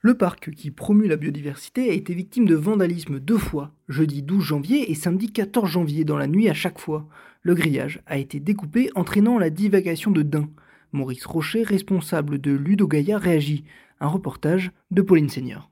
Le 0.00 0.16
parc, 0.16 0.50
qui 0.52 0.70
promue 0.70 1.08
la 1.08 1.16
biodiversité, 1.16 1.90
a 1.90 1.94
été 1.94 2.14
victime 2.14 2.46
de 2.46 2.54
vandalisme 2.54 3.18
deux 3.18 3.38
fois, 3.38 3.72
jeudi 3.88 4.22
12 4.22 4.44
janvier 4.44 4.90
et 4.90 4.94
samedi 4.94 5.32
14 5.32 5.68
janvier, 5.68 6.04
dans 6.04 6.18
la 6.18 6.26
nuit 6.26 6.48
à 6.48 6.54
chaque 6.54 6.78
fois. 6.78 7.08
Le 7.42 7.54
grillage 7.54 8.02
a 8.06 8.18
été 8.18 8.38
découpé, 8.38 8.90
entraînant 8.94 9.38
la 9.38 9.50
divagation 9.50 10.10
de 10.10 10.22
daims. 10.22 10.50
Maurice 10.92 11.26
Rocher, 11.26 11.62
responsable 11.62 12.40
de 12.40 12.52
Ludo 12.52 12.86
Gaïa, 12.86 13.18
réagit. 13.18 13.64
Un 13.98 14.08
reportage 14.08 14.70
de 14.90 15.00
Pauline 15.00 15.30
Seigneur. 15.30 15.70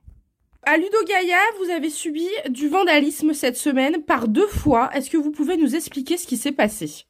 À 0.63 0.77
Ludo 0.77 0.97
Gaïa, 1.07 1.37
vous 1.59 1.69
avez 1.69 1.91
subi 1.91 2.27
du 2.49 2.67
vandalisme 2.67 3.33
cette 3.33 3.55
semaine 3.55 4.01
par 4.01 4.27
deux 4.27 4.47
fois. 4.47 4.89
Est-ce 4.95 5.11
que 5.11 5.17
vous 5.17 5.31
pouvez 5.31 5.57
nous 5.57 5.75
expliquer 5.75 6.17
ce 6.17 6.25
qui 6.25 6.37
s'est 6.37 6.51
passé? 6.51 7.05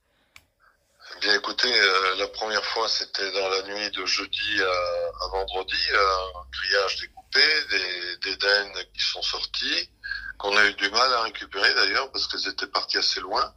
Bien 1.22 1.34
écoutez, 1.34 1.72
euh, 1.74 2.16
la 2.18 2.28
première 2.28 2.64
fois 2.66 2.90
c'était 2.90 3.32
dans 3.32 3.50
la 3.50 3.64
nuit 3.64 3.90
de 3.92 4.06
jeudi 4.06 4.62
à, 4.62 5.24
à 5.24 5.28
vendredi, 5.30 5.78
un 5.94 6.50
grillage 6.52 7.00
découpé, 7.00 7.42
des, 7.70 8.36
des 8.36 8.88
qui 8.94 9.02
sont 9.02 9.22
sorties, 9.22 9.90
qu'on 10.38 10.56
a 10.58 10.66
eu 10.66 10.74
du 10.74 10.90
mal 10.90 11.14
à 11.14 11.22
récupérer 11.22 11.74
d'ailleurs 11.74 12.12
parce 12.12 12.28
qu'elles 12.28 12.48
étaient 12.50 12.68
parties 12.68 12.98
assez 12.98 13.22
loin. 13.22 13.56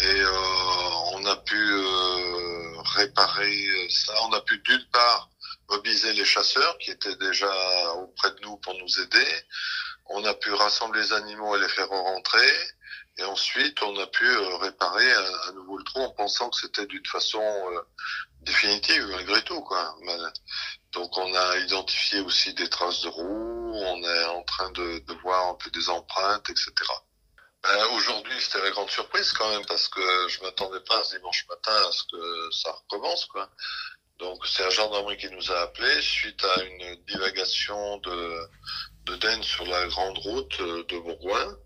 Et 0.00 0.20
euh, 0.20 0.30
on 1.12 1.26
a 1.26 1.36
pu 1.36 1.56
euh, 1.56 2.80
réparer 2.96 3.88
ça, 3.90 4.14
on 4.22 4.32
a 4.32 4.40
pu 4.40 4.58
d'une 4.58 4.84
part 4.92 5.28
mobiliser 5.68 6.14
les 6.14 6.24
chasseurs 6.24 6.78
qui 6.78 6.90
étaient 6.90 7.16
déjà 7.16 7.92
auprès 7.96 8.30
de 8.30 8.40
nous 8.42 8.56
pour 8.58 8.74
nous 8.74 9.00
aider, 9.00 9.44
on 10.06 10.24
a 10.24 10.34
pu 10.34 10.52
rassembler 10.54 11.02
les 11.02 11.12
animaux 11.12 11.56
et 11.56 11.60
les 11.60 11.68
faire 11.68 11.88
rentrer. 11.88 12.50
Et 13.18 13.24
ensuite, 13.24 13.82
on 13.82 13.98
a 13.98 14.06
pu 14.06 14.26
euh, 14.26 14.56
réparer 14.58 15.10
à, 15.12 15.52
nouveau 15.52 15.78
le 15.78 15.84
trou 15.84 16.00
en 16.00 16.10
pensant 16.10 16.50
que 16.50 16.60
c'était 16.60 16.86
d'une 16.86 17.06
façon 17.06 17.40
euh, 17.42 17.80
définitive 18.42 19.06
malgré 19.08 19.42
tout. 19.42 19.60
Quoi. 19.62 19.96
Donc 20.92 21.16
on 21.16 21.34
a 21.34 21.58
identifié 21.58 22.20
aussi 22.20 22.52
des 22.54 22.68
traces 22.68 23.02
de 23.02 23.08
roues, 23.08 23.72
on 23.74 24.02
est 24.02 24.24
en 24.24 24.42
train 24.42 24.70
de, 24.72 25.02
voir 25.22 25.48
un 25.48 25.54
peu 25.54 25.70
des 25.70 25.88
empreintes, 25.88 26.48
etc. 26.50 26.72
Ben, 27.62 27.86
Aujourd'hui, 27.94 28.38
c'était 28.40 28.62
la 28.62 28.70
grande 28.70 28.90
surprise 28.90 29.32
quand 29.32 29.48
même 29.48 29.64
parce 29.66 29.88
que 29.88 30.28
je 30.28 30.42
m'attendais 30.42 30.80
pas 30.80 31.02
ce 31.04 31.16
dimanche 31.16 31.46
matin 31.48 31.88
à 31.88 31.92
ce 31.92 32.02
que 32.04 32.50
ça 32.52 32.70
recommence. 32.72 33.24
Quoi. 33.26 33.48
Donc 34.18 34.46
c'est 34.46 34.62
la 34.62 34.70
gendarmerie 34.70 35.16
qui 35.16 35.30
nous 35.30 35.52
a 35.52 35.60
appelés 35.60 36.02
suite 36.02 36.44
à 36.44 36.62
une 36.64 36.96
divagation 37.06 37.98
de, 37.98 38.48
de 39.04 39.16
Den 39.16 39.42
sur 39.42 39.64
la 39.66 39.86
grande 39.88 40.18
route 40.18 40.60
euh, 40.60 40.84
de 40.84 40.98
Bourgoin 40.98 41.56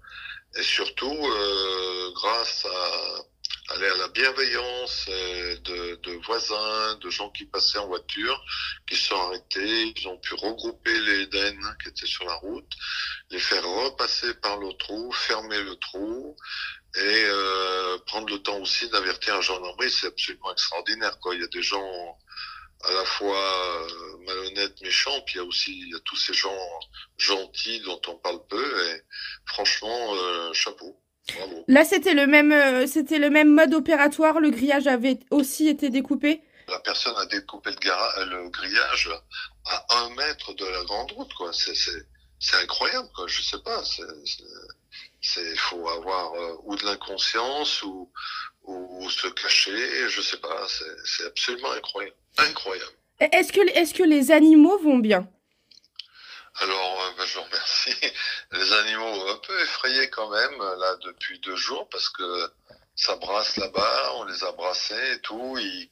et 0.56 0.62
surtout 0.62 1.06
euh, 1.06 2.10
grâce 2.14 2.66
à, 2.66 3.74
à 3.74 3.78
la 3.78 4.08
bienveillance 4.08 5.06
euh, 5.08 5.56
de, 5.58 5.94
de, 6.02 6.12
voisins, 6.24 6.94
de 6.96 7.10
gens 7.10 7.30
qui 7.30 7.46
passaient 7.46 7.78
en 7.78 7.86
voiture, 7.86 8.44
qui 8.86 8.96
sont 8.96 9.14
arrêtés, 9.14 9.94
ils 9.96 10.08
ont 10.08 10.18
pu 10.18 10.34
regrouper 10.34 10.98
les 11.00 11.26
dennes 11.26 11.76
qui 11.82 11.88
étaient 11.88 12.06
sur 12.06 12.24
la 12.24 12.34
route, 12.34 12.72
les 13.30 13.38
faire 13.38 13.64
repasser 13.64 14.34
par 14.34 14.56
le 14.58 14.72
trou, 14.74 15.12
fermer 15.12 15.62
le 15.62 15.76
trou 15.76 16.36
et 16.96 17.00
euh, 17.00 17.98
prendre 18.06 18.28
le 18.28 18.42
temps 18.42 18.58
aussi 18.58 18.88
d'avertir 18.88 19.36
la 19.36 19.40
gendarmerie, 19.40 19.90
c'est 19.90 20.08
absolument 20.08 20.52
extraordinaire. 20.52 21.20
Quoi. 21.20 21.36
Il 21.36 21.40
y 21.40 21.44
a 21.44 21.48
des 21.48 21.62
gens 21.62 22.18
à 22.84 22.92
la 22.92 23.04
fois 23.04 23.36
euh, 23.82 24.16
malhonnêtes, 24.26 24.80
méchants, 24.82 25.20
puis 25.26 25.34
il 25.34 25.38
y 25.38 25.40
a 25.40 25.44
aussi 25.44 25.72
il 25.78 25.88
y 25.90 25.94
a 25.94 26.00
tous 26.04 26.16
ces 26.16 26.32
gens 26.32 26.56
gentils 27.18 27.80
dont 27.80 28.00
on 28.08 28.14
parle 28.16 28.40
peu. 28.48 28.86
Et 28.88 29.02
franchement, 29.46 30.14
euh, 30.14 30.52
chapeau. 30.52 31.00
Bravo. 31.36 31.64
Là, 31.68 31.84
c'était 31.84 32.14
le 32.14 32.26
même, 32.26 32.52
euh, 32.52 32.86
c'était 32.86 33.18
le 33.18 33.30
même 33.30 33.52
mode 33.54 33.74
opératoire. 33.74 34.40
Le 34.40 34.50
grillage 34.50 34.86
avait 34.86 35.18
aussi 35.30 35.68
été 35.68 35.90
découpé. 35.90 36.42
La 36.68 36.78
personne 36.80 37.14
a 37.16 37.26
découpé 37.26 37.70
le, 37.70 37.76
gara- 37.76 38.24
le 38.24 38.48
grillage 38.48 39.10
à 39.66 39.98
un 40.04 40.10
mètre 40.14 40.54
de 40.54 40.64
la 40.64 40.82
grande 40.84 41.12
route, 41.12 41.32
quoi. 41.34 41.52
C'est, 41.52 41.74
c'est, 41.74 42.06
c'est 42.38 42.56
incroyable, 42.56 43.08
quoi. 43.14 43.26
Je 43.26 43.42
sais 43.42 43.60
pas. 43.62 43.84
C'est, 43.84 44.02
c'est, 44.24 44.44
c'est 45.20 45.56
faut 45.56 45.88
avoir 45.88 46.32
euh, 46.34 46.56
ou 46.62 46.76
de 46.76 46.84
l'inconscience 46.84 47.82
ou, 47.82 48.10
ou, 48.70 49.04
ou 49.04 49.10
se 49.10 49.26
cacher. 49.28 50.08
Je 50.08 50.20
sais 50.20 50.38
pas. 50.38 50.66
C'est, 51.04 51.26
absolument 51.26 51.72
incroyable. 51.72 52.16
Incroyable. 52.38 52.92
Est-ce 53.20 53.52
que, 53.52 53.60
est-ce 53.78 53.94
que 53.94 54.02
les 54.02 54.30
animaux 54.30 54.78
vont 54.78 54.98
bien? 54.98 55.28
Alors, 56.56 57.02
euh, 57.02 57.10
ben, 57.16 57.24
je 57.26 57.38
vous 57.38 57.44
remercie. 57.44 57.94
Les 58.52 58.72
animaux 58.72 59.28
un 59.28 59.36
peu 59.46 59.60
effrayés 59.62 60.10
quand 60.10 60.30
même 60.30 60.58
là 60.58 60.96
depuis 61.04 61.38
deux 61.40 61.56
jours 61.56 61.88
parce 61.90 62.08
que 62.08 62.50
ça 62.96 63.16
brasse 63.16 63.56
là-bas, 63.56 64.12
on 64.16 64.24
les 64.24 64.44
a 64.44 64.52
brassés 64.52 65.12
et 65.14 65.20
tout. 65.20 65.56
Ils, 65.58 65.90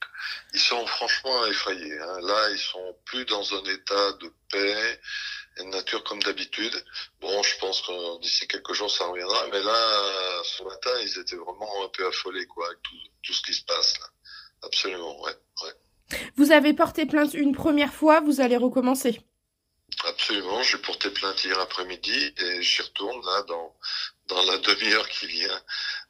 ils 0.52 0.60
sont 0.60 0.86
franchement 0.86 1.46
effrayés. 1.46 1.98
Hein. 1.98 2.20
Là, 2.22 2.50
ils 2.50 2.58
sont 2.58 2.96
plus 3.04 3.24
dans 3.24 3.54
un 3.54 3.64
état 3.64 4.12
de 4.20 4.32
paix 4.50 5.00
nature 5.64 6.02
comme 6.04 6.22
d'habitude. 6.22 6.72
Bon, 7.20 7.42
je 7.42 7.58
pense 7.58 7.82
que 7.82 8.20
d'ici 8.20 8.46
quelques 8.48 8.72
jours 8.72 8.90
ça 8.90 9.06
reviendra, 9.06 9.46
mais 9.52 9.60
là, 9.60 10.42
ce 10.44 10.62
matin, 10.62 10.90
ils 11.02 11.18
étaient 11.18 11.36
vraiment 11.36 11.84
un 11.84 11.88
peu 11.88 12.06
affolés 12.06 12.46
quoi 12.46 12.66
avec 12.66 12.82
tout, 12.82 12.96
tout 13.22 13.32
ce 13.32 13.42
qui 13.42 13.54
se 13.54 13.64
passe 13.64 13.98
là. 13.98 14.06
Absolument, 14.62 15.20
ouais, 15.22 15.36
ouais. 15.64 16.18
Vous 16.36 16.52
avez 16.52 16.72
porté 16.72 17.06
plainte 17.06 17.34
une 17.34 17.54
première 17.54 17.92
fois, 17.92 18.20
vous 18.20 18.40
allez 18.40 18.56
recommencer. 18.56 19.20
Absolument, 20.04 20.62
j'ai 20.62 20.78
porté 20.78 21.10
plainte 21.10 21.42
hier 21.44 21.58
après-midi 21.58 22.34
et 22.36 22.62
j'y 22.62 22.82
retourne 22.82 23.24
là 23.24 23.42
dans 23.42 23.74
dans 24.28 24.42
la 24.44 24.58
demi-heure 24.58 25.08
qui 25.08 25.26
vient 25.26 25.62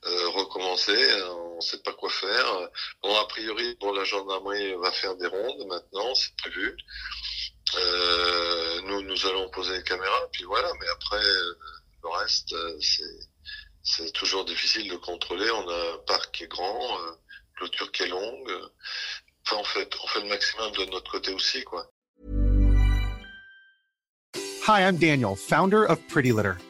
euh, 0.06 0.28
recommencer. 0.30 0.96
On 1.30 1.56
ne 1.56 1.60
sait 1.60 1.78
pas 1.78 1.92
quoi 1.92 2.10
faire. 2.10 2.68
Bon, 3.02 3.16
a 3.16 3.26
priori, 3.26 3.76
bon, 3.80 3.92
la 3.92 4.04
gendarmerie 4.04 4.74
va 4.74 4.90
faire 4.90 5.16
des 5.16 5.26
rondes 5.26 5.66
maintenant, 5.68 6.14
c'est 6.14 6.34
prévu. 6.36 6.76
Euh, 7.76 8.80
nous, 8.82 9.02
nous 9.02 9.26
allons 9.26 9.48
poser 9.50 9.76
les 9.76 9.82
caméras, 9.82 10.28
puis 10.32 10.44
voilà. 10.44 10.70
Mais 10.80 10.88
après, 10.88 11.24
euh, 11.24 11.54
le 12.02 12.08
reste, 12.10 12.52
euh, 12.52 12.78
c'est 13.82 14.12
toujours 14.12 14.44
difficile 14.44 14.90
de 14.90 14.96
contrôler. 14.96 15.50
On 15.50 15.68
a 15.68 15.94
un 15.94 15.98
parc 16.06 16.32
qui 16.32 16.44
est 16.44 16.48
grand, 16.48 16.98
euh, 17.00 17.12
clôture 17.56 17.90
qui 17.92 18.04
est 18.04 18.08
longue. 18.08 18.52
Enfin, 19.46 19.56
on 19.60 19.64
fait 19.64 19.88
on 20.02 20.06
fait 20.08 20.20
le 20.20 20.28
maximum 20.28 20.72
de 20.72 20.84
notre 20.86 21.10
côté 21.10 21.32
aussi, 21.32 21.62
quoi. 21.64 21.90
Hi, 24.66 24.82
I'm 24.82 24.98
Daniel, 24.98 25.34
founder 25.34 25.86
of 25.88 25.98
Pretty 26.08 26.30
Litter. 26.30 26.56